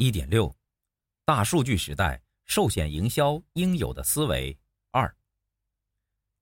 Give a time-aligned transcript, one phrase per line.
[0.00, 0.56] 一点六，
[1.26, 4.58] 大数据时代寿险营销应有的思维。
[4.92, 5.14] 二，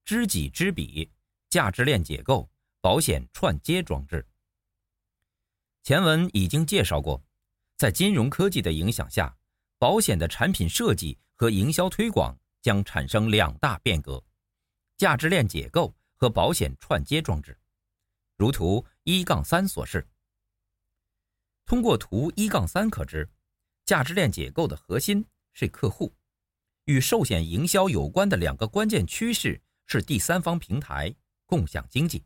[0.05, 1.11] 知己知彼，
[1.49, 2.49] 价值链解构，
[2.79, 4.25] 保险串接装置。
[5.83, 7.21] 前文已经介绍过，
[7.75, 9.37] 在金融科技的影响下，
[9.77, 14.23] 保险的产品设计和营销推广将产生两大变革：
[14.95, 17.59] 价值链解构和保险串接装置。
[18.37, 20.07] 如图一杠三所示。
[21.65, 23.29] 通过图一杠三可知，
[23.89, 26.13] 价值链解构的核心是客户，
[26.85, 31.11] 与寿险营销有关的两个关键趋势是第三方平台、
[31.47, 32.23] 共享经济。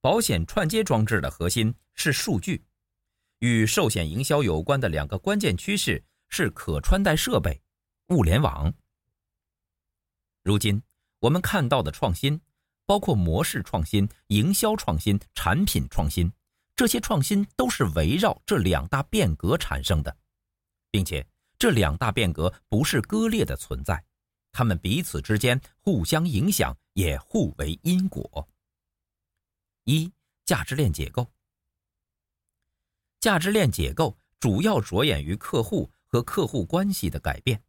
[0.00, 2.64] 保险串接装置的核心是数据，
[3.38, 7.62] 与寿险营销有关的两个关键趋势是可穿戴设备、
[8.08, 8.74] 物联网。
[10.42, 10.82] 如今
[11.20, 12.40] 我们看到的创新，
[12.84, 16.32] 包括模式创新、营销创新、产品创新，
[16.74, 20.16] 这些创新都是围绕这两大变革产生的，
[20.90, 21.26] 并且
[21.58, 24.04] 这两大变革不是割裂的存在，
[24.52, 28.48] 它们彼此之间互相影响，也互为因果。
[29.84, 30.12] 一、
[30.44, 31.30] 价值链解构。
[33.20, 37.62] 价值链解构主要着眼于客户和客户关系的改变。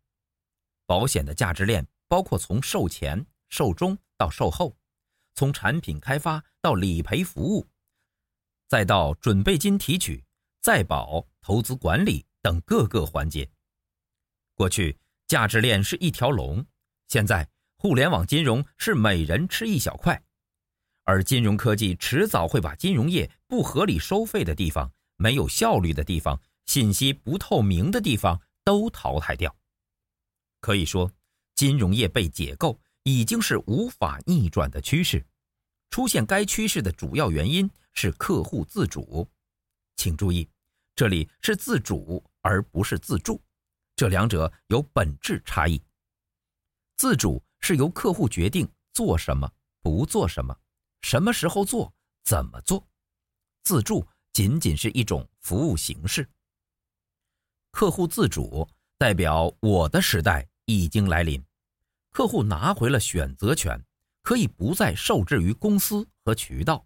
[0.85, 4.77] 保险的价值链包括从售前、售中到售后，
[5.33, 7.67] 从产品开发到理赔服务，
[8.67, 10.23] 再到准备金提取、
[10.61, 13.49] 再保、投资管理等各个环节。
[14.55, 16.65] 过去价值链是一条龙，
[17.07, 20.21] 现在互联网金融是每人吃一小块。
[21.03, 29.55] 而金融科技迟早会把金融业不合理收费的地方、没有效率的地方、信息不透明的地方都淘汰掉。
[30.61, 31.11] 可以说，
[31.55, 35.25] 金融业被解构已经是无法逆转的趋势。
[35.89, 39.27] 出现该趋势的主要原因是客户自主。
[39.95, 40.47] 请注意，
[40.99, 43.41] 这里是自主而不是自助，
[43.95, 45.81] 这两者有本质差异。
[46.97, 49.49] 自主是由客户决定做什么、
[49.79, 50.53] 不做什么。
[51.01, 51.93] 什么时候做，
[52.25, 52.85] 怎么做？
[53.63, 56.29] 自助仅仅是一种服务形式。
[57.71, 58.67] 客户自主
[58.97, 61.41] 代表我的时代已经来临，
[62.11, 63.81] 客户拿回了选择权，
[64.21, 66.85] 可以不再受制于公司和渠道。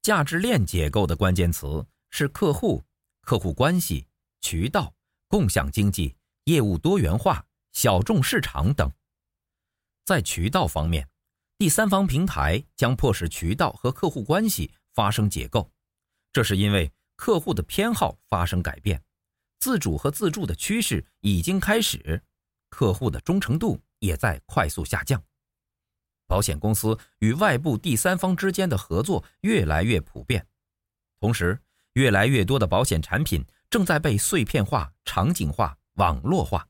[0.00, 2.84] 价值链结构的关键词是客户、
[3.22, 4.06] 客户关系、
[4.40, 4.92] 渠道、
[5.28, 8.90] 共享经济、业务多元化、小众市场等。
[10.04, 11.08] 在渠道方面，
[11.56, 15.70] 第三方平台将迫使渠道和客户关系发生解构，
[16.32, 19.02] 这是因为客户的偏好发生改变，
[19.60, 22.22] 自主和自助的趋势已经开始，
[22.70, 25.22] 客户的忠诚度也在快速下降。
[26.26, 30.46] 保险公司与外部第三方之间的合作越来越普遍，
[31.20, 31.60] 同时，
[31.94, 36.68] 越来越多的保险产品正在被碎片化、场景化、网络化。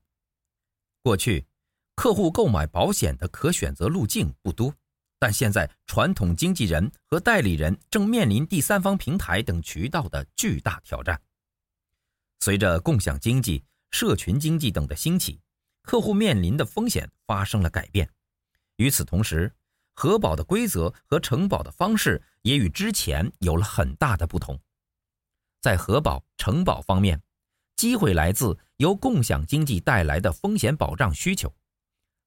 [1.03, 1.47] 过去，
[1.95, 4.75] 客户购买保险的可选择路径不多。
[5.19, 11.21] 但现在，传统经纪人和代理人正面临第三方平台等渠道的巨大挑战。
[12.39, 15.39] 随着共享经济、社群经济等的兴起，
[15.83, 18.09] 客户面临的风险发生了改变。
[18.77, 19.53] 与此同时，
[19.95, 24.59] 核保的规则和承保的方式也与之前有了很大的不同。
[25.61, 27.23] 在核保、承保方面，
[27.77, 31.53] 机会来自由共享经济带来的风险保障需求。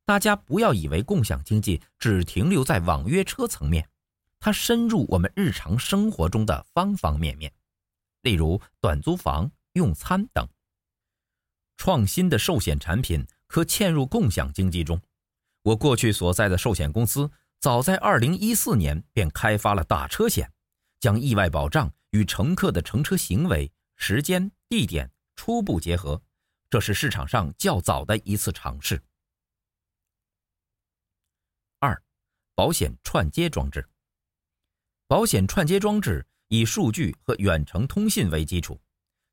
[0.06, 3.88] 大家不要以为共享经济只停留在网约车层面，
[4.40, 7.52] 它深入我们日常生活中的方方面面，
[8.22, 10.48] 例如短租房、用餐等。
[11.78, 15.02] 创新的寿险产品可嵌入共享经济中。
[15.64, 20.52] 我过去所在的寿险公司，早在2014年便开发了打车险，
[21.04, 26.22] 将意外保障与乘客的乘车行为、时间、地点初步结合，
[26.70, 29.04] 这是市场上较早的一次尝试。
[31.80, 32.02] 二
[32.56, 33.86] 保险串接装置。
[35.06, 38.80] 保险串接装置以数据和远程通信为基础，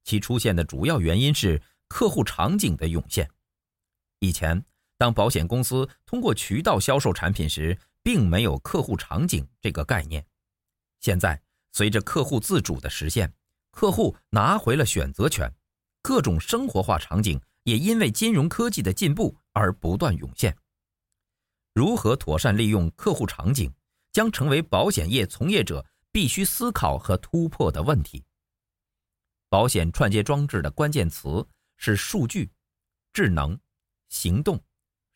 [0.02, 3.30] 其出现的主要原因是客户场景的涌现。
[4.18, 4.60] 以前，
[4.98, 10.26] 当保险公司通过渠道销售产品时，并没有客户场景这个概念。
[10.98, 11.40] 现在，
[11.72, 13.32] 随着客户自主的实现，
[13.70, 15.52] 客户拿回了选择权，
[16.02, 20.56] 各种生活化场景也因为金融科技的进步而不断涌现。
[21.72, 23.72] 如何妥善利用客户场景，
[24.12, 28.24] 将成为保险业从业者必须思考和突破的问题。
[29.48, 31.46] 保险串接装置的关键词
[31.76, 32.50] 是数据、
[33.12, 33.58] 智能、
[34.08, 34.60] 行动、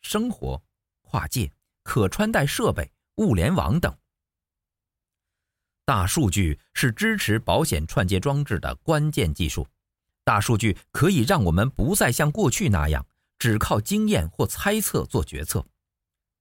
[0.01, 0.61] 生活、
[1.01, 1.51] 跨界、
[1.83, 3.93] 可穿戴设备、物联网等。
[5.85, 9.67] 大数据是支持保险串接装置的关键技术，
[10.23, 13.05] 大数据可以让我们不再像过去那样
[13.37, 15.63] 只靠经验或猜测做决策。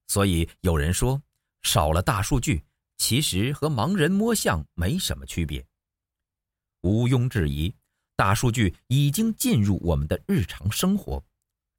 [0.06, 1.22] 所以有人说，
[1.60, 2.64] 少了大数据，
[2.96, 5.62] 其实和盲人摸象没什么区别。
[6.80, 7.74] 毋庸置疑，
[8.16, 11.22] 大数据已经进入我们的日常生活，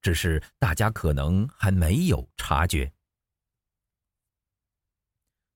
[0.03, 2.91] 只是大家可能还没有察觉。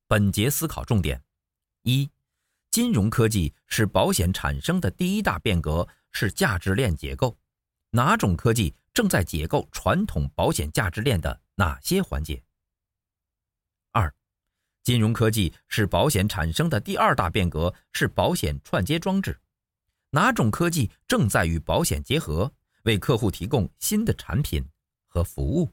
[0.07, 1.21] 本节思考重点：
[1.83, 2.09] 一、
[2.71, 7.37] 金融科技使保险产生的第一大变革是价值链结构。
[7.91, 12.43] 哪种科技正在解构传统保险价值链的哪些环节？
[13.91, 14.13] 二、
[14.83, 19.39] 金融科技使保险产生的第二大变革是保险串接装置。
[20.11, 22.51] 哪种科技正在与保险结合，
[22.83, 24.63] 为客户提供新的产品
[25.07, 25.71] 和服务？